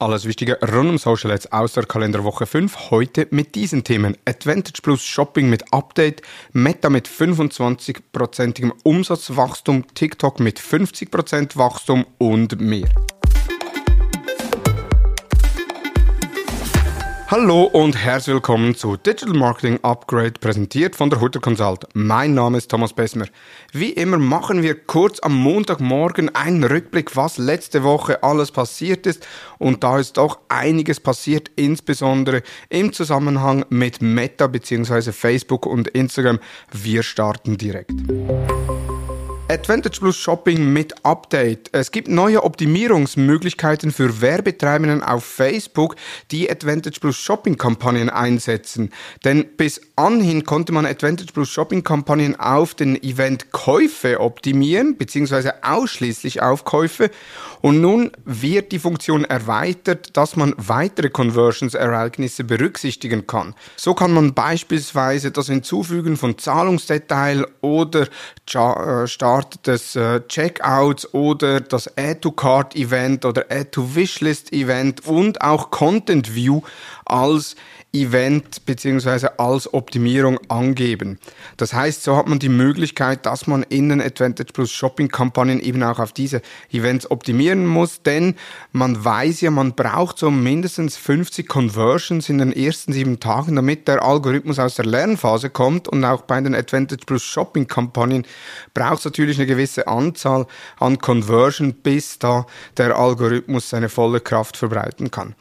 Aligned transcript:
Alles 0.00 0.26
Wichtige 0.26 0.60
rund 0.60 0.90
um 0.90 0.96
Social 0.96 1.32
Ads 1.32 1.50
aus 1.50 1.72
der 1.72 1.84
Kalenderwoche 1.84 2.46
5. 2.46 2.90
Heute 2.92 3.26
mit 3.32 3.56
diesen 3.56 3.82
Themen. 3.82 4.16
Advantage 4.26 4.80
Plus 4.80 5.02
Shopping 5.02 5.50
mit 5.50 5.72
Update, 5.72 6.22
Meta 6.52 6.88
mit 6.88 7.08
25%igem 7.08 8.72
Umsatzwachstum, 8.84 9.92
TikTok 9.94 10.38
mit 10.38 10.60
50% 10.60 11.56
Wachstum 11.56 12.06
und 12.18 12.60
mehr. 12.60 12.88
Hallo 17.30 17.64
und 17.64 17.94
herzlich 17.94 18.32
willkommen 18.32 18.74
zu 18.74 18.96
Digital 18.96 19.34
Marketing 19.34 19.78
Upgrade, 19.82 20.32
präsentiert 20.40 20.96
von 20.96 21.10
der 21.10 21.20
Hutter 21.20 21.40
Consult. 21.40 21.84
Mein 21.92 22.32
Name 22.32 22.56
ist 22.56 22.70
Thomas 22.70 22.94
Besmer. 22.94 23.26
Wie 23.70 23.90
immer 23.90 24.16
machen 24.16 24.62
wir 24.62 24.74
kurz 24.74 25.20
am 25.20 25.34
Montagmorgen 25.36 26.34
einen 26.34 26.64
Rückblick, 26.64 27.16
was 27.16 27.36
letzte 27.36 27.82
Woche 27.82 28.22
alles 28.22 28.50
passiert 28.50 29.06
ist. 29.06 29.26
Und 29.58 29.84
da 29.84 29.98
ist 29.98 30.16
doch 30.16 30.38
einiges 30.48 31.00
passiert, 31.00 31.50
insbesondere 31.54 32.42
im 32.70 32.94
Zusammenhang 32.94 33.66
mit 33.68 34.00
Meta 34.00 34.46
bzw. 34.46 35.12
Facebook 35.12 35.66
und 35.66 35.88
Instagram. 35.88 36.38
Wir 36.72 37.02
starten 37.02 37.58
direkt. 37.58 37.92
Advantage 39.50 40.00
Plus 40.00 40.14
Shopping 40.18 40.74
mit 40.74 41.06
Update. 41.06 41.70
Es 41.72 41.90
gibt 41.90 42.08
neue 42.08 42.44
Optimierungsmöglichkeiten 42.44 43.92
für 43.92 44.20
Werbetreibenden 44.20 45.02
auf 45.02 45.24
Facebook, 45.24 45.96
die 46.30 46.50
Advantage 46.50 47.00
Plus 47.00 47.16
Shopping 47.16 47.56
Kampagnen 47.56 48.10
einsetzen. 48.10 48.90
Denn 49.24 49.46
bis 49.56 49.80
anhin 49.96 50.44
konnte 50.44 50.72
man 50.72 50.84
Advantage 50.84 51.32
Plus 51.32 51.48
Shopping 51.48 51.82
Kampagnen 51.82 52.38
auf 52.38 52.74
den 52.74 53.02
Event 53.02 53.50
Käufe 53.50 54.20
optimieren, 54.20 54.98
beziehungsweise 54.98 55.64
ausschließlich 55.64 56.42
auf 56.42 56.66
Käufe. 56.66 57.10
Und 57.62 57.80
nun 57.80 58.12
wird 58.26 58.70
die 58.70 58.78
Funktion 58.78 59.24
erweitert, 59.24 60.14
dass 60.18 60.36
man 60.36 60.54
weitere 60.58 61.08
Conversions-Ereignisse 61.08 62.44
berücksichtigen 62.44 63.26
kann. 63.26 63.54
So 63.76 63.94
kann 63.94 64.12
man 64.12 64.34
beispielsweise 64.34 65.30
das 65.30 65.46
Hinzufügen 65.46 66.18
von 66.18 66.36
Zahlungsdetail 66.36 67.46
oder 67.62 68.08
äh, 68.54 69.06
Start 69.38 69.66
des 69.66 69.94
äh, 69.94 70.20
Checkouts 70.26 71.14
oder 71.14 71.60
das 71.60 71.96
Add-to-Cart-Event 71.96 73.24
oder 73.24 73.46
Add-to-Wishlist-Event 73.50 75.06
und 75.06 75.40
auch 75.42 75.70
Content 75.70 76.34
View 76.34 76.62
als 77.04 77.54
Event 77.92 78.66
beziehungsweise 78.66 79.38
als 79.38 79.72
Optimierung 79.72 80.38
angeben. 80.48 81.18
Das 81.56 81.72
heißt, 81.72 82.02
so 82.02 82.16
hat 82.16 82.28
man 82.28 82.38
die 82.38 82.50
Möglichkeit, 82.50 83.24
dass 83.24 83.46
man 83.46 83.62
in 83.62 83.88
den 83.88 84.02
Advantage 84.02 84.52
Plus 84.52 84.70
Shopping 84.70 85.08
Kampagnen 85.08 85.58
eben 85.58 85.82
auch 85.82 85.98
auf 85.98 86.12
diese 86.12 86.42
Events 86.70 87.10
optimieren 87.10 87.66
muss, 87.66 88.02
denn 88.02 88.34
man 88.72 89.02
weiß 89.02 89.40
ja, 89.40 89.50
man 89.50 89.74
braucht 89.74 90.18
so 90.18 90.30
mindestens 90.30 90.98
50 90.98 91.48
Conversions 91.48 92.28
in 92.28 92.38
den 92.38 92.52
ersten 92.52 92.92
sieben 92.92 93.20
Tagen, 93.20 93.56
damit 93.56 93.88
der 93.88 94.02
Algorithmus 94.02 94.58
aus 94.58 94.74
der 94.74 94.84
Lernphase 94.84 95.48
kommt 95.48 95.88
und 95.88 96.04
auch 96.04 96.22
bei 96.22 96.38
den 96.42 96.54
Advantage 96.54 97.06
Plus 97.06 97.22
Shopping 97.22 97.66
Kampagnen 97.66 98.26
braucht 98.74 98.98
es 98.98 99.04
natürlich 99.06 99.38
eine 99.38 99.46
gewisse 99.46 99.88
Anzahl 99.88 100.46
an 100.78 100.98
Conversion, 100.98 101.72
bis 101.72 102.18
da 102.18 102.44
der 102.76 102.96
Algorithmus 102.96 103.70
seine 103.70 103.88
volle 103.88 104.20
Kraft 104.20 104.58
verbreiten 104.58 105.10
kann. 105.10 105.34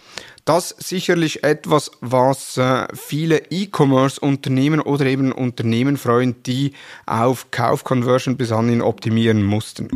Das 0.48 0.70
sicherlich 0.70 1.44
etwas, 1.44 1.92
was 2.00 2.56
äh, 2.56 2.88
viele 2.96 3.40
E-Commerce-Unternehmen 3.50 4.80
oder 4.80 5.06
eben 5.06 5.34
Unternehmen 5.34 5.98
freuen, 5.98 6.42
die 6.44 6.72
auf 7.06 7.52
Kaufconversion 7.52 8.38
bis 8.38 8.54
anhin 8.54 8.82
optimieren 8.82 9.44
mussten. 9.44 9.90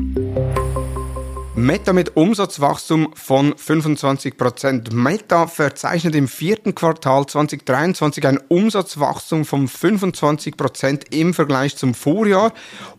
Meta 1.62 1.94
mit 1.94 2.18
Umsatzwachstum 2.18 3.14
von 3.14 3.54
25%. 3.54 4.92
Meta 4.94 5.46
verzeichnet 5.46 6.16
im 6.16 6.28
vierten 6.28 6.74
Quartal 6.74 7.28
2023 7.28 8.26
ein 8.26 8.40
Umsatzwachstum 8.48 9.46
von 9.46 9.68
25% 9.68 11.14
im 11.14 11.36
Vergleich 11.36 11.78
zum 11.78 11.94
Vorjahr 11.94 12.52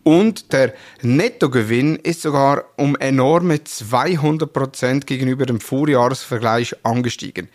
und 0.04 0.52
der 0.52 0.74
Nettogewinn 1.00 1.96
ist 1.96 2.22
sogar 2.22 2.66
um 2.76 2.94
enorme 2.94 3.56
200% 3.56 5.06
gegenüber 5.06 5.44
dem 5.44 5.58
Vorjahresvergleich 5.60 6.76
angestiegen. 6.84 7.48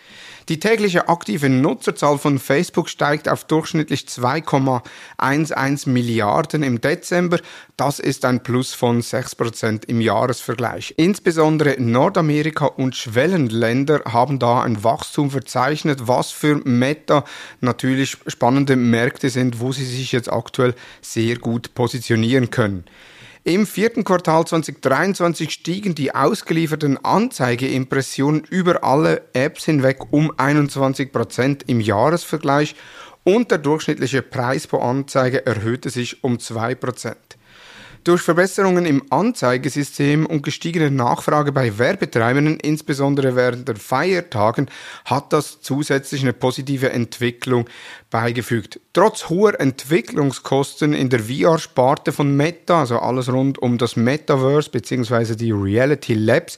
Die 0.50 0.62
tägliche 0.62 1.10
aktive 1.10 1.50
Nutzerzahl 1.50 2.18
von 2.18 2.40
Facebook 2.40 2.88
steigt 2.88 3.28
auf 3.28 3.44
durchschnittlich 3.44 4.06
2,11 4.06 5.90
Milliarden 5.90 6.64
im 6.64 6.80
Dezember. 6.80 7.40
Das 7.76 8.00
ist 8.00 8.24
ein 8.24 8.44
Plus 8.44 8.74
von 8.74 9.02
6% 9.02 9.90
im 9.90 10.00
Jahresvergleich. 10.00 10.94
Insbesondere 10.96 11.76
Nordamerika 11.80 12.66
und 12.66 12.96
Schwellenländer 12.96 14.04
haben 14.06 14.40
da 14.40 14.62
ein 14.62 14.86
Wachstum 14.86 15.32
verzeichnet, 15.32 16.08
was 16.08 16.32
für 16.32 16.56
Meta 16.64 17.26
natürlich 17.60 18.16
spannende 18.28 18.78
Märkte 18.78 19.30
sind, 19.30 19.60
wo 19.60 19.74
sie 19.74 19.86
sich 19.86 20.14
jetzt 20.14 20.32
aktuell 20.32 20.76
sehr 21.02 21.38
gut 21.40 21.74
positionieren 21.76 22.52
können. 22.52 22.86
Im 23.48 23.66
vierten 23.66 24.04
Quartal 24.04 24.46
2023 24.46 25.50
stiegen 25.50 25.96
die 25.96 26.14
ausgelieferten 26.14 26.98
Anzeigeimpressionen 26.98 28.44
über 28.44 28.84
alle 28.84 29.22
Apps 29.32 29.64
hinweg 29.64 30.12
um 30.12 30.34
21 30.36 31.14
Prozent 31.14 31.64
im 31.66 31.80
Jahresvergleich 31.80 32.76
und 33.24 33.50
der 33.50 33.60
durchschnittliche 33.60 34.22
Preis 34.22 34.68
pro 34.68 34.80
Anzeige 34.80 35.46
erhöhte 35.46 35.90
sich 35.90 36.26
um 36.26 36.40
2 36.40 36.76
Prozent. 36.76 37.37
Durch 38.04 38.22
Verbesserungen 38.22 38.86
im 38.86 39.04
Anzeigesystem 39.10 40.26
und 40.26 40.44
gestiegene 40.44 40.92
Nachfrage 40.92 41.52
bei 41.52 41.78
Werbetreibenden, 41.78 42.60
insbesondere 42.60 43.36
während 43.36 43.68
der 43.68 43.76
Feiertagen, 43.76 44.70
hat 45.06 45.34
das 45.34 45.62
zusätzlich 45.62 46.22
eine 46.22 46.34
positive 46.34 46.90
Entwicklung 46.92 47.66
beigefügt. 48.10 48.80
Trotz 48.94 49.30
hoher 49.30 49.60
Entwicklungskosten 49.60 50.94
in 50.94 51.10
der 51.10 51.20
VR-Sparte 51.20 52.12
von 52.12 52.36
Meta, 52.36 52.82
also 52.82 53.00
alles 53.00 53.30
rund 53.30 53.60
um 53.60 53.78
das 53.78 53.96
Metaverse 53.96 54.70
bzw. 54.70 55.36
die 55.36 55.52
Reality 55.52 56.14
Labs, 56.14 56.58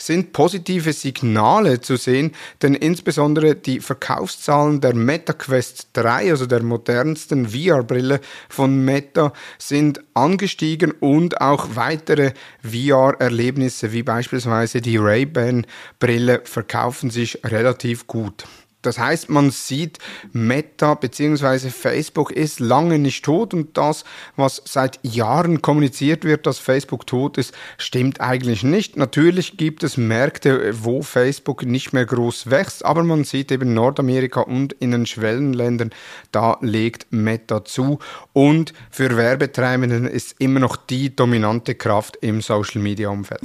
sind 0.00 0.32
positive 0.32 0.92
Signale 0.92 1.80
zu 1.80 1.96
sehen, 1.96 2.32
denn 2.62 2.74
insbesondere 2.74 3.54
die 3.54 3.80
Verkaufszahlen 3.80 4.80
der 4.80 4.94
MetaQuest 4.94 5.88
3, 5.92 6.30
also 6.30 6.46
der 6.46 6.62
modernsten 6.62 7.48
VR-Brille 7.50 8.20
von 8.48 8.84
Meta, 8.84 9.32
sind 9.58 10.00
angestiegen 10.14 10.92
und 10.92 11.40
auch 11.40 11.68
weitere 11.74 12.32
VR-Erlebnisse 12.62 13.92
wie 13.92 14.02
beispielsweise 14.02 14.80
die 14.80 14.96
Ray-Ban-Brille 14.96 16.42
verkaufen 16.44 17.10
sich 17.10 17.38
relativ 17.44 18.06
gut. 18.06 18.46
Das 18.82 18.98
heißt, 18.98 19.28
man 19.28 19.50
sieht, 19.50 19.98
Meta 20.32 20.94
bzw. 20.94 21.70
Facebook 21.70 22.30
ist 22.30 22.60
lange 22.60 22.98
nicht 22.98 23.24
tot 23.24 23.52
und 23.52 23.76
das, 23.76 24.04
was 24.36 24.62
seit 24.64 24.98
Jahren 25.02 25.60
kommuniziert 25.60 26.24
wird, 26.24 26.46
dass 26.46 26.58
Facebook 26.58 27.06
tot 27.06 27.36
ist, 27.36 27.52
stimmt 27.76 28.20
eigentlich 28.20 28.62
nicht. 28.62 28.96
Natürlich 28.96 29.56
gibt 29.56 29.82
es 29.82 29.96
Märkte, 29.96 30.72
wo 30.82 31.02
Facebook 31.02 31.64
nicht 31.64 31.92
mehr 31.92 32.06
groß 32.06 32.50
wächst, 32.50 32.84
aber 32.84 33.04
man 33.04 33.24
sieht 33.24 33.52
eben 33.52 33.74
Nordamerika 33.74 34.40
und 34.40 34.72
in 34.74 34.92
den 34.92 35.06
Schwellenländern, 35.06 35.90
da 36.32 36.56
legt 36.60 37.06
Meta 37.10 37.64
zu 37.64 37.98
und 38.32 38.72
für 38.90 39.16
Werbetreibenden 39.16 40.06
ist 40.06 40.36
immer 40.38 40.60
noch 40.60 40.76
die 40.76 41.14
dominante 41.14 41.74
Kraft 41.74 42.16
im 42.20 42.40
Social 42.40 42.80
Media 42.80 43.10
Umfeld. 43.10 43.42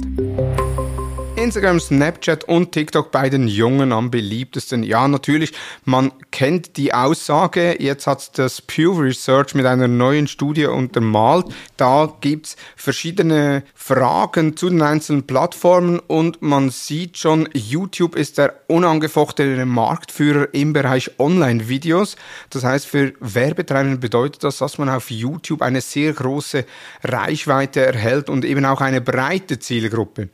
Instagram, 1.46 1.78
Snapchat 1.78 2.42
und 2.42 2.72
TikTok 2.72 3.12
bei 3.12 3.30
den 3.30 3.46
Jungen 3.46 3.92
am 3.92 4.10
beliebtesten? 4.10 4.82
Ja, 4.82 5.06
natürlich, 5.06 5.52
man 5.84 6.10
kennt 6.32 6.76
die 6.76 6.92
Aussage. 6.92 7.80
Jetzt 7.80 8.08
hat 8.08 8.36
das 8.36 8.60
Pew 8.60 9.00
Research 9.00 9.54
mit 9.54 9.64
einer 9.64 9.86
neuen 9.86 10.26
Studie 10.26 10.66
untermalt. 10.66 11.46
Da 11.76 12.12
gibt's 12.20 12.56
verschiedene 12.74 13.62
Fragen 13.76 14.56
zu 14.56 14.68
den 14.68 14.82
einzelnen 14.82 15.28
Plattformen 15.28 16.00
und 16.00 16.42
man 16.42 16.70
sieht 16.70 17.16
schon, 17.16 17.48
YouTube 17.52 18.16
ist 18.16 18.38
der 18.38 18.52
unangefochtene 18.66 19.66
Marktführer 19.66 20.48
im 20.52 20.72
Bereich 20.72 21.12
Online-Videos. 21.20 22.16
Das 22.50 22.64
heißt, 22.64 22.86
für 22.86 23.12
Werbetreibende 23.20 23.98
bedeutet 23.98 24.42
das, 24.42 24.58
dass 24.58 24.78
man 24.78 24.88
auf 24.88 25.12
YouTube 25.12 25.62
eine 25.62 25.80
sehr 25.80 26.12
große 26.12 26.64
Reichweite 27.04 27.86
erhält 27.86 28.30
und 28.30 28.44
eben 28.44 28.64
auch 28.64 28.80
eine 28.80 29.00
breite 29.00 29.60
Zielgruppe. 29.60 30.28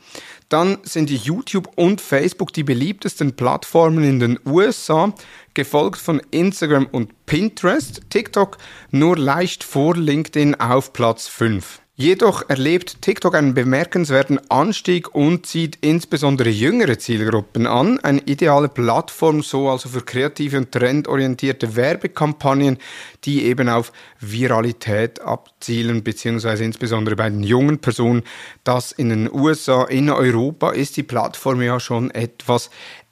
Dann 0.53 0.79
sind 0.83 1.02
YouTube 1.11 1.69
und 1.77 2.01
Facebook 2.01 2.53
die 2.53 2.65
beliebtesten 2.65 3.35
Plattformen 3.35 4.05
in 4.05 4.21
den 4.21 4.39
USA, 4.47 5.13
gefolgt 5.55 5.99
von 5.99 6.21
Instagram 6.31 6.87
und 6.87 7.27
Pinterest, 7.27 8.01
TikTok 8.09 8.59
nur 8.91 9.19
leicht 9.19 9.65
vor 9.65 9.97
LinkedIn 9.97 10.55
auf 10.57 10.93
Platz 10.93 11.29
5. 11.29 11.82
Jedoch 11.95 12.49
erlebt 12.49 13.03
TikTok 13.03 13.35
einen 13.35 13.53
bemerkenswerten 13.53 14.41
Anstieg 14.51 15.15
und 15.15 15.45
zieht 15.45 15.77
insbesondere 15.83 16.49
jüngere 16.49 16.99
Zielgruppen 16.99 17.67
an. 17.67 18.01
Eine 18.01 18.23
ideale 18.23 18.71
Plattform 18.71 19.43
so 19.43 19.69
also 19.69 19.91
für 19.91 20.01
kreative 20.01 20.57
und 20.57 20.73
trendorientierte 20.73 21.77
Werbekampagnen, 21.77 22.79
die 23.25 23.45
eben 23.45 23.69
auf 23.69 23.93
Viralität 24.19 25.21
abzielen, 25.21 26.03
beziehungsweise 26.03 26.65
insbesondere 26.65 27.15
bei 27.15 27.29
den 27.29 27.43
jungen 27.43 27.79
Personen. 27.79 28.23
Das 28.65 28.93
in 28.93 29.11
den 29.11 29.31
USA, 29.31 29.85
in 29.85 30.09
Europa 30.09 30.71
ist 30.71 30.97
die 30.97 31.03
Plattform 31.03 31.61
ja 31.61 31.79
schon 31.79 32.11
etwas 32.11 32.71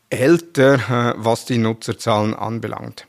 älter, 0.08 0.76
äh, 0.76 1.14
was 1.18 1.44
die 1.44 1.58
Nutzerzahlen 1.58 2.32
anbelangt. 2.32 3.06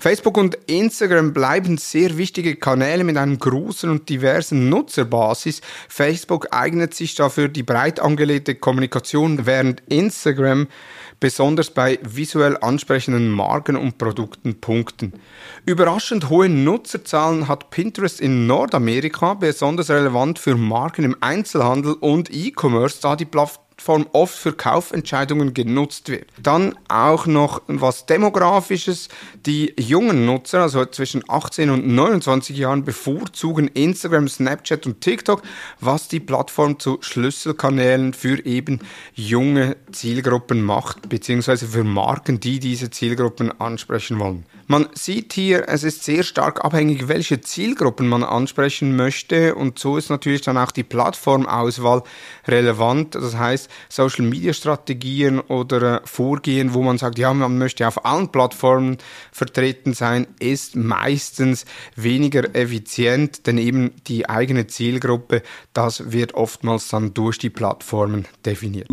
Facebook 0.00 0.38
und 0.38 0.54
Instagram 0.66 1.34
bleiben 1.34 1.76
sehr 1.76 2.16
wichtige 2.16 2.56
Kanäle 2.56 3.04
mit 3.04 3.18
einem 3.18 3.38
großen 3.38 3.90
und 3.90 4.08
diversen 4.08 4.70
Nutzerbasis. 4.70 5.60
Facebook 5.90 6.48
eignet 6.52 6.94
sich 6.94 7.14
dafür 7.14 7.48
die 7.48 7.62
breit 7.62 8.00
angelegte 8.00 8.54
Kommunikation, 8.54 9.44
während 9.44 9.82
Instagram 9.88 10.68
besonders 11.20 11.70
bei 11.70 11.98
visuell 12.02 12.56
ansprechenden 12.62 13.30
Marken 13.30 13.76
und 13.76 13.98
Produkten 13.98 14.58
punkten. 14.58 15.12
Überraschend 15.66 16.30
hohe 16.30 16.48
Nutzerzahlen 16.48 17.46
hat 17.46 17.68
Pinterest 17.68 18.22
in 18.22 18.46
Nordamerika, 18.46 19.34
besonders 19.34 19.90
relevant 19.90 20.38
für 20.38 20.56
Marken 20.56 21.04
im 21.04 21.16
Einzelhandel 21.20 21.92
und 21.92 22.30
E-Commerce, 22.32 23.00
da 23.02 23.16
die 23.16 23.26
Plattform 23.26 23.69
Plattform 23.80 24.06
oft 24.12 24.36
für 24.36 24.52
Kaufentscheidungen 24.52 25.54
genutzt 25.54 26.10
wird. 26.10 26.26
Dann 26.40 26.74
auch 26.88 27.26
noch 27.26 27.62
was 27.66 28.04
Demografisches. 28.04 29.08
Die 29.46 29.74
jungen 29.80 30.26
Nutzer, 30.26 30.60
also 30.62 30.84
zwischen 30.84 31.22
18 31.26 31.70
und 31.70 31.88
29 31.88 32.58
Jahren, 32.58 32.84
bevorzugen 32.84 33.68
Instagram, 33.68 34.28
Snapchat 34.28 34.84
und 34.84 35.00
TikTok, 35.00 35.42
was 35.80 36.08
die 36.08 36.20
Plattform 36.20 36.78
zu 36.78 36.98
Schlüsselkanälen 37.00 38.12
für 38.12 38.44
eben 38.44 38.80
junge 39.14 39.76
Zielgruppen 39.92 40.62
macht, 40.62 41.08
beziehungsweise 41.08 41.66
für 41.66 41.84
Marken, 41.84 42.38
die 42.38 42.58
diese 42.58 42.90
Zielgruppen 42.90 43.60
ansprechen 43.60 44.18
wollen. 44.18 44.44
Man 44.70 44.86
sieht 44.94 45.32
hier, 45.32 45.68
es 45.68 45.82
ist 45.82 46.04
sehr 46.04 46.22
stark 46.22 46.64
abhängig, 46.64 47.08
welche 47.08 47.40
Zielgruppen 47.40 48.06
man 48.06 48.22
ansprechen 48.22 48.94
möchte 48.94 49.56
und 49.56 49.80
so 49.80 49.96
ist 49.96 50.10
natürlich 50.10 50.42
dann 50.42 50.56
auch 50.56 50.70
die 50.70 50.84
Plattformauswahl 50.84 52.04
relevant. 52.46 53.16
Das 53.16 53.36
heißt, 53.36 53.68
Social 53.88 54.24
Media 54.26 54.52
Strategien 54.52 55.40
oder 55.40 56.02
äh, 56.02 56.06
Vorgehen, 56.06 56.72
wo 56.72 56.82
man 56.82 56.98
sagt, 56.98 57.18
ja, 57.18 57.34
man 57.34 57.58
möchte 57.58 57.88
auf 57.88 58.04
allen 58.04 58.28
Plattformen 58.28 58.98
vertreten 59.32 59.92
sein, 59.92 60.28
ist 60.38 60.76
meistens 60.76 61.64
weniger 61.96 62.54
effizient, 62.54 63.48
denn 63.48 63.58
eben 63.58 63.90
die 64.06 64.28
eigene 64.28 64.68
Zielgruppe, 64.68 65.42
das 65.72 66.12
wird 66.12 66.34
oftmals 66.34 66.86
dann 66.90 67.12
durch 67.12 67.38
die 67.38 67.50
Plattformen 67.50 68.28
definiert. 68.46 68.86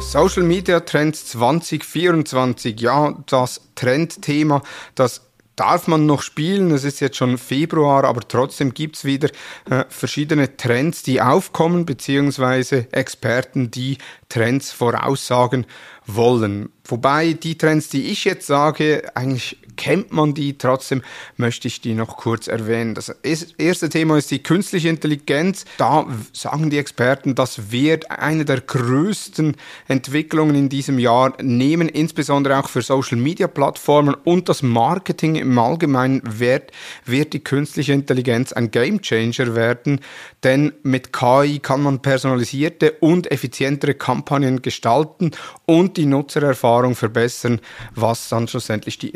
Social 0.00 0.42
Media 0.42 0.80
Trends 0.80 1.26
2024, 1.26 2.80
ja, 2.80 3.14
das 3.26 3.60
Trendthema, 3.74 4.62
das 4.94 5.22
darf 5.56 5.88
man 5.88 6.06
noch 6.06 6.22
spielen. 6.22 6.70
Es 6.70 6.84
ist 6.84 7.00
jetzt 7.00 7.16
schon 7.16 7.36
Februar, 7.36 8.04
aber 8.04 8.20
trotzdem 8.26 8.74
gibt's 8.74 9.04
wieder 9.04 9.28
äh, 9.68 9.84
verschiedene 9.88 10.56
Trends, 10.56 11.02
die 11.02 11.20
aufkommen, 11.20 11.84
beziehungsweise 11.84 12.86
Experten, 12.92 13.70
die 13.70 13.98
Trends 14.28 14.70
voraussagen 14.70 15.66
wollen. 16.06 16.70
Wobei 16.84 17.32
die 17.32 17.58
Trends, 17.58 17.88
die 17.88 18.10
ich 18.10 18.24
jetzt 18.24 18.46
sage, 18.46 19.02
eigentlich 19.14 19.58
kennt 19.78 20.12
man 20.12 20.34
die, 20.34 20.58
trotzdem 20.58 21.02
möchte 21.38 21.68
ich 21.68 21.80
die 21.80 21.94
noch 21.94 22.18
kurz 22.18 22.48
erwähnen. 22.48 22.94
Das 22.94 23.08
erste 23.08 23.88
Thema 23.88 24.18
ist 24.18 24.30
die 24.30 24.42
künstliche 24.42 24.90
Intelligenz. 24.90 25.64
Da 25.78 26.06
sagen 26.34 26.68
die 26.68 26.76
Experten, 26.76 27.34
das 27.34 27.70
wird 27.70 28.10
eine 28.10 28.44
der 28.44 28.60
größten 28.60 29.56
Entwicklungen 29.86 30.56
in 30.56 30.68
diesem 30.68 30.98
Jahr 30.98 31.32
nehmen, 31.40 31.88
insbesondere 31.88 32.58
auch 32.58 32.68
für 32.68 32.82
Social 32.82 33.16
Media 33.16 33.46
Plattformen 33.46 34.14
und 34.24 34.48
das 34.48 34.62
Marketing 34.62 35.36
im 35.36 35.56
Allgemeinen 35.58 36.22
wird, 36.24 36.72
wird 37.06 37.32
die 37.32 37.44
künstliche 37.44 37.92
Intelligenz 37.92 38.52
ein 38.52 38.70
Game 38.70 39.00
Changer 39.00 39.54
werden, 39.54 40.00
denn 40.42 40.72
mit 40.82 41.12
KI 41.12 41.60
kann 41.60 41.82
man 41.82 42.02
personalisierte 42.02 42.92
und 43.00 43.30
effizientere 43.30 43.94
Kampagnen 43.94 44.60
gestalten 44.60 45.30
und 45.66 45.96
die 45.96 46.06
Nutzererfahrung 46.06 46.96
verbessern, 46.96 47.60
was 47.94 48.28
dann 48.28 48.48
schlussendlich 48.48 48.98
die 48.98 49.14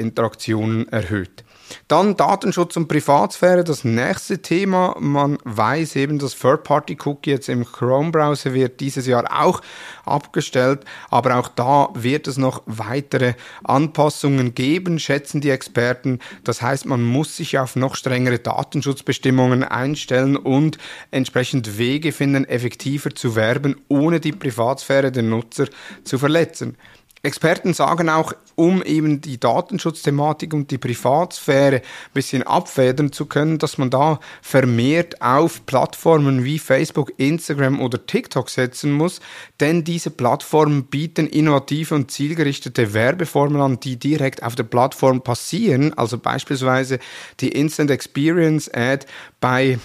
Interaktionen 0.52 0.88
erhöht. 0.88 1.44
Dann 1.88 2.16
Datenschutz 2.16 2.76
und 2.76 2.88
Privatsphäre, 2.88 3.64
das 3.64 3.82
nächste 3.82 4.42
Thema. 4.42 4.94
Man 5.00 5.38
weiß 5.44 5.96
eben, 5.96 6.18
dass 6.18 6.38
Third-Party-Cookie 6.38 7.30
jetzt 7.30 7.48
im 7.48 7.64
Chrome-Browser 7.64 8.52
wird 8.52 8.80
dieses 8.80 9.06
Jahr 9.06 9.24
auch 9.42 9.62
abgestellt, 10.04 10.84
aber 11.08 11.36
auch 11.36 11.48
da 11.48 11.88
wird 11.94 12.28
es 12.28 12.36
noch 12.36 12.62
weitere 12.66 13.34
Anpassungen 13.64 14.54
geben, 14.54 14.98
schätzen 14.98 15.40
die 15.40 15.48
Experten. 15.48 16.18
Das 16.44 16.60
heißt, 16.60 16.84
man 16.84 17.02
muss 17.02 17.38
sich 17.38 17.58
auf 17.58 17.74
noch 17.74 17.96
strengere 17.96 18.38
Datenschutzbestimmungen 18.38 19.64
einstellen 19.64 20.36
und 20.36 20.76
entsprechend 21.10 21.78
Wege 21.78 22.12
finden, 22.12 22.44
effektiver 22.44 23.14
zu 23.14 23.34
werben, 23.34 23.76
ohne 23.88 24.20
die 24.20 24.32
Privatsphäre 24.32 25.10
der 25.10 25.22
Nutzer 25.22 25.68
zu 26.04 26.18
verletzen. 26.18 26.76
Experten 27.24 27.72
sagen 27.72 28.08
auch, 28.08 28.32
um 28.56 28.82
eben 28.82 29.20
die 29.20 29.38
Datenschutzthematik 29.38 30.52
und 30.52 30.72
die 30.72 30.78
Privatsphäre 30.78 31.76
ein 31.76 31.82
bisschen 32.14 32.42
abfedern 32.42 33.12
zu 33.12 33.26
können, 33.26 33.58
dass 33.58 33.78
man 33.78 33.90
da 33.90 34.18
vermehrt 34.42 35.22
auf 35.22 35.64
Plattformen 35.64 36.42
wie 36.42 36.58
Facebook, 36.58 37.12
Instagram 37.18 37.80
oder 37.80 38.04
TikTok 38.06 38.50
setzen 38.50 38.90
muss, 38.90 39.20
denn 39.60 39.84
diese 39.84 40.10
Plattformen 40.10 40.86
bieten 40.86 41.28
innovative 41.28 41.94
und 41.94 42.10
zielgerichtete 42.10 42.92
Werbeformen 42.92 43.60
an, 43.60 43.78
die 43.78 43.96
direkt 43.96 44.42
auf 44.42 44.56
der 44.56 44.64
Plattform 44.64 45.22
passieren, 45.22 45.96
also 45.96 46.18
beispielsweise 46.18 46.98
die 47.38 47.50
Instant 47.50 47.92
Experience 47.92 48.68
Ad 48.74 49.06
bei 49.40 49.78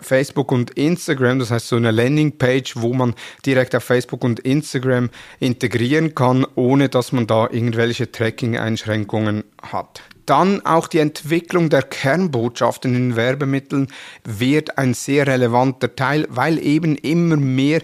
Facebook 0.00 0.52
und 0.52 0.72
Instagram, 0.72 1.38
das 1.38 1.50
heißt 1.50 1.68
so 1.68 1.76
eine 1.76 1.92
Landingpage, 1.92 2.76
wo 2.76 2.92
man 2.92 3.14
direkt 3.46 3.74
auf 3.74 3.84
Facebook 3.84 4.22
und 4.22 4.40
Instagram 4.40 5.08
integrieren 5.40 6.14
kann, 6.14 6.46
ohne 6.56 6.90
dass 6.90 7.12
man 7.12 7.26
da 7.26 7.48
irgendwelche 7.50 8.12
Tracking-Einschränkungen 8.12 9.44
hat. 9.62 10.02
Dann 10.26 10.64
auch 10.66 10.88
die 10.88 10.98
Entwicklung 10.98 11.70
der 11.70 11.82
Kernbotschaften 11.82 12.94
in 12.94 13.16
Werbemitteln 13.16 13.88
wird 14.24 14.78
ein 14.78 14.94
sehr 14.94 15.26
relevanter 15.26 15.96
Teil, 15.96 16.26
weil 16.28 16.58
eben 16.58 16.96
immer 16.96 17.36
mehr 17.36 17.80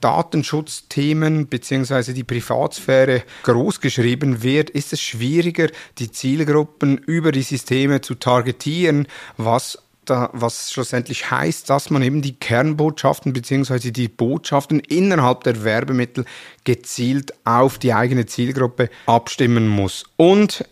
Datenschutzthemen 0.00 1.46
bzw. 1.46 2.12
die 2.12 2.24
Privatsphäre 2.24 3.22
großgeschrieben 3.44 4.42
wird, 4.42 4.70
ist 4.70 4.92
es 4.92 5.00
schwieriger, 5.00 5.68
die 5.98 6.10
Zielgruppen 6.10 6.98
über 6.98 7.32
die 7.32 7.42
Systeme 7.42 8.00
zu 8.00 8.16
targetieren, 8.16 9.06
was 9.36 9.78
da, 10.04 10.30
was 10.32 10.72
schlussendlich 10.72 11.30
heißt, 11.30 11.70
dass 11.70 11.90
man 11.90 12.02
eben 12.02 12.22
die 12.22 12.34
Kernbotschaften 12.34 13.32
bzw. 13.32 13.90
die 13.90 14.08
Botschaften 14.08 14.80
innerhalb 14.80 15.44
der 15.44 15.64
Werbemittel 15.64 16.24
gezielt 16.64 17.32
auf 17.44 17.78
die 17.78 17.92
eigene 17.92 18.26
Zielgruppe 18.26 18.90
abstimmen 19.06 19.68
muss. 19.68 20.04
Und 20.16 20.64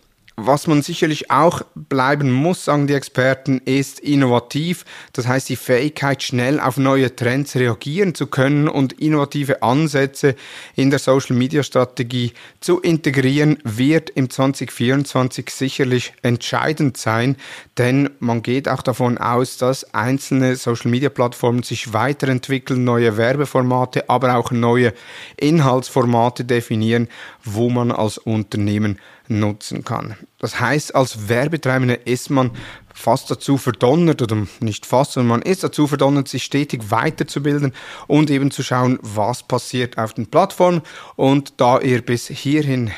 was 0.47 0.67
man 0.67 0.83
sicherlich 0.83 1.31
auch 1.31 1.63
bleiben 1.75 2.31
muss, 2.31 2.65
sagen 2.65 2.87
die 2.87 2.95
Experten, 2.95 3.61
ist 3.65 4.01
innovativ. 4.01 4.85
Das 5.13 5.27
heißt, 5.27 5.49
die 5.49 5.57
Fähigkeit, 5.57 6.23
schnell 6.23 6.61
auf 6.61 6.77
neue 6.77 7.15
Trends 7.15 7.57
reagieren 7.57 8.15
zu 8.15 8.27
können 8.27 8.69
und 8.69 8.95
innovative 8.95 9.63
Ansätze 9.63 10.35
in 10.77 10.91
der 10.91 10.99
Social-Media-Strategie 10.99 12.33
zu 12.61 12.81
integrieren, 12.81 13.59
wird 13.65 14.11
im 14.11 14.31
2024 14.31 15.51
sicherlich 15.51 16.15
entscheidend 16.23 16.97
sein, 16.97 17.37
denn 17.79 18.11
man 18.19 18.43
geht 18.43 18.69
auch 18.69 18.83
davon 18.83 19.19
aus, 19.19 19.57
dass 19.57 19.95
einzelne 19.95 20.57
Social-Media-Plattformen 20.57 21.63
sich 21.63 21.93
weiterentwickeln, 21.93 22.85
neue 22.85 23.17
Werbeformate, 23.17 24.09
aber 24.09 24.37
auch 24.37 24.51
neue 24.51 24.93
Inhaltsformate 25.37 26.45
definieren, 26.45 27.09
wo 27.45 27.71
man 27.71 27.93
als 27.93 28.19
Unternehmen 28.19 28.99
nutzen 29.31 29.85
kann. 29.85 30.17
Das 30.39 30.61
heißt, 30.61 30.95
als 30.95 31.29
Werbetreibender 31.29 32.07
ist 32.07 32.31
man 32.31 32.51
fast 32.93 33.31
dazu 33.31 33.57
verdonnert, 33.57 34.21
oder 34.21 34.47
nicht 34.61 34.87
fast, 34.87 35.13
sondern 35.13 35.29
man 35.29 35.43
ist 35.43 35.65
dazu 35.65 35.87
verdonnert, 35.87 36.29
sich 36.29 36.45
stetig 36.45 36.91
weiterzubilden 36.91 37.73
und 38.07 38.31
eben 38.31 38.51
zu 38.51 38.63
schauen, 38.63 38.99
was 39.03 39.43
passiert 39.43 39.99
auf 39.99 40.13
den 40.13 40.27
Plattformen. 40.27 40.83
Und 41.17 41.55
da 41.61 41.79
ihr 41.81 42.03
bis 42.03 42.29
hierhin 42.29 42.91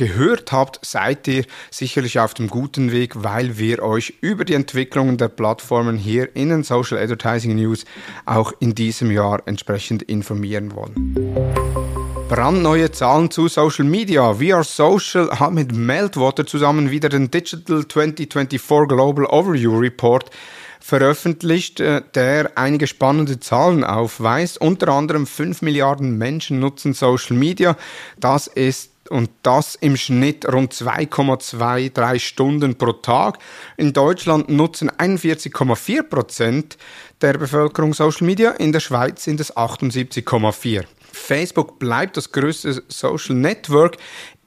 gehört 0.00 0.50
habt, 0.50 0.80
seid 0.82 1.28
ihr 1.28 1.44
sicherlich 1.70 2.18
auf 2.20 2.32
dem 2.32 2.48
guten 2.48 2.90
Weg, 2.90 3.22
weil 3.22 3.58
wir 3.58 3.82
euch 3.82 4.14
über 4.22 4.46
die 4.46 4.54
Entwicklungen 4.54 5.18
der 5.18 5.28
Plattformen 5.28 5.98
hier 5.98 6.34
in 6.34 6.48
den 6.48 6.62
Social 6.62 6.96
Advertising 6.96 7.54
News 7.54 7.84
auch 8.24 8.54
in 8.60 8.74
diesem 8.74 9.10
Jahr 9.10 9.42
entsprechend 9.44 10.02
informieren 10.02 10.74
wollen. 10.74 11.99
Brandneue 12.30 12.92
Zahlen 12.92 13.28
zu 13.32 13.48
Social 13.48 13.84
Media. 13.84 14.34
VR 14.34 14.62
Social 14.62 15.40
hat 15.40 15.52
mit 15.52 15.72
Meltwater 15.72 16.46
zusammen 16.46 16.92
wieder 16.92 17.08
den 17.08 17.28
Digital 17.28 17.88
2024 17.88 18.62
Global 18.86 19.26
Overview 19.26 19.76
Report 19.76 20.30
veröffentlicht, 20.78 21.80
äh, 21.80 22.02
der 22.14 22.52
einige 22.54 22.86
spannende 22.86 23.40
Zahlen 23.40 23.82
aufweist. 23.82 24.60
Unter 24.60 24.90
anderem 24.90 25.26
5 25.26 25.62
Milliarden 25.62 26.18
Menschen 26.18 26.60
nutzen 26.60 26.92
Social 26.92 27.36
Media. 27.36 27.76
Das 28.20 28.46
ist 28.46 28.92
und 29.08 29.28
das 29.42 29.74
im 29.74 29.96
Schnitt 29.96 30.46
rund 30.46 30.72
2,23 30.72 32.20
Stunden 32.20 32.76
pro 32.76 32.92
Tag. 32.92 33.40
In 33.76 33.92
Deutschland 33.92 34.48
nutzen 34.48 34.88
41,4 34.88 36.04
Prozent 36.04 36.78
der 37.20 37.32
Bevölkerung 37.32 37.92
Social 37.92 38.24
Media, 38.24 38.52
in 38.52 38.70
der 38.70 38.78
Schweiz 38.78 39.24
sind 39.24 39.40
es 39.40 39.56
78,4. 39.56 40.84
Facebook 41.12 41.78
bleibt 41.78 42.16
das 42.16 42.32
größte 42.32 42.82
Social 42.88 43.36
Network. 43.36 43.96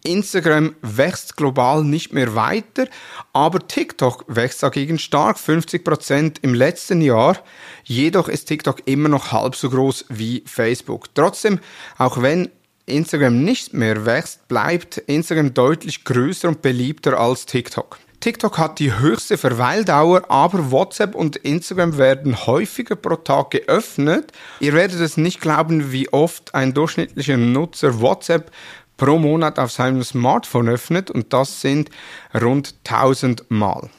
Instagram 0.03 0.75
wächst 0.82 1.38
global 1.38 1.84
nicht 1.84 2.13
mehr 2.13 2.36
weiter, 2.36 2.88
aber 3.32 3.65
TikTok 3.65 4.25
wächst 4.27 4.62
dagegen 4.62 5.00
stark, 5.00 5.38
50% 5.38 6.38
im 6.41 6.53
letzten 6.53 7.01
Jahr. 7.01 7.38
Jedoch 7.86 8.27
ist 8.27 8.46
TikTok 8.46 8.82
immer 8.86 9.08
noch 9.10 9.32
halb 9.32 9.55
so 9.55 9.70
groß 9.70 10.05
wie 10.10 10.43
Facebook. 10.46 11.13
Trotzdem, 11.15 11.60
auch 11.98 12.22
wenn 12.22 12.50
Instagram 12.86 13.43
nicht 13.43 13.74
mehr 13.74 14.05
wächst, 14.05 14.48
bleibt 14.50 14.98
Instagram 14.98 15.53
deutlich 15.53 16.03
größer 16.03 16.50
und 16.50 16.62
beliebter 16.62 17.17
als 17.17 17.46
TikTok. 17.46 17.98
TikTok 18.24 18.58
hat 18.58 18.80
die 18.80 18.98
höchste 18.98 19.38
Verweildauer, 19.38 20.32
aber 20.32 20.72
WhatsApp 20.72 21.13
und 21.13 21.36
Instagram 21.36 21.98
werden 21.98 22.48
häufiger 22.48 22.96
pro 22.96 23.18
Tag 23.18 23.51
geöffnet. 23.51 24.32
Ihr 24.62 24.72
werdet 24.72 25.01
es 25.01 25.18
nicht 25.18 25.42
glauben, 25.42 25.92
wie 25.92 26.08
oft 26.08 26.56
ein 26.56 26.74
durchschnittlicher 26.74 27.36
Nutzer 27.36 28.00
WhatsApp 28.00 28.50
pro 28.96 29.20
Monat 29.20 29.60
auf 29.60 29.74
seinem 29.74 30.06
Smartphone 30.06 30.70
öffnet 30.70 31.12
und 31.12 31.34
das 31.34 31.60
sind 31.60 31.89
rund 32.34 32.75
1000 32.88 33.51
Mal. 33.51 33.89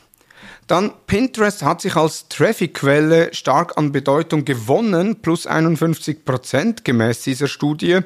Dann 0.68 0.94
Pinterest 1.06 1.62
hat 1.62 1.82
sich 1.82 1.94
als 1.94 2.26
Traffic-Quelle 2.28 3.34
stark 3.34 3.76
an 3.76 3.92
Bedeutung 3.92 4.46
gewonnen, 4.46 5.20
plus 5.20 5.46
51 5.46 6.24
Prozent 6.24 6.86
gemäß 6.86 7.20
dieser 7.20 7.48
Studie. 7.48 8.00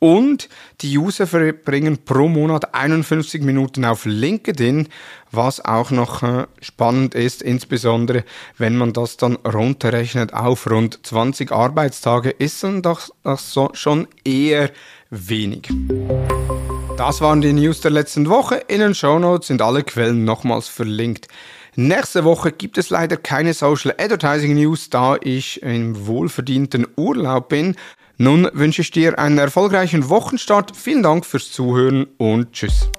Und 0.00 0.48
die 0.80 0.96
User 0.96 1.26
verbringen 1.26 1.98
pro 2.04 2.26
Monat 2.26 2.74
51 2.74 3.42
Minuten 3.42 3.84
auf 3.84 4.06
LinkedIn, 4.06 4.88
was 5.30 5.62
auch 5.62 5.90
noch 5.90 6.22
äh, 6.22 6.46
spannend 6.60 7.14
ist, 7.14 7.42
insbesondere 7.42 8.24
wenn 8.56 8.76
man 8.76 8.94
das 8.94 9.18
dann 9.18 9.36
runterrechnet 9.36 10.32
auf 10.32 10.68
rund 10.68 11.06
20 11.06 11.52
Arbeitstage, 11.52 12.30
ist 12.30 12.64
dann 12.64 12.80
doch 12.80 13.10
das 13.22 13.54
schon 13.74 14.08
eher 14.24 14.70
wenig. 15.10 15.68
Das 16.96 17.20
waren 17.20 17.42
die 17.42 17.52
News 17.52 17.82
der 17.82 17.90
letzten 17.90 18.28
Woche. 18.30 18.56
In 18.68 18.80
den 18.80 18.94
Show 18.94 19.18
Notes 19.18 19.48
sind 19.48 19.60
alle 19.60 19.82
Quellen 19.82 20.24
nochmals 20.24 20.68
verlinkt. 20.68 21.28
Nächste 21.76 22.24
Woche 22.24 22.52
gibt 22.52 22.78
es 22.78 22.90
leider 22.90 23.16
keine 23.16 23.54
Social 23.54 23.94
Advertising 23.98 24.54
News, 24.54 24.90
da 24.90 25.16
ich 25.20 25.62
im 25.62 26.06
wohlverdienten 26.06 26.86
Urlaub 26.96 27.50
bin. 27.50 27.76
Nun 28.20 28.50
wünsche 28.52 28.82
ich 28.82 28.90
dir 28.90 29.18
einen 29.18 29.38
erfolgreichen 29.38 30.10
Wochenstart. 30.10 30.76
Vielen 30.76 31.02
Dank 31.02 31.24
fürs 31.24 31.52
Zuhören 31.52 32.06
und 32.18 32.52
tschüss. 32.52 32.90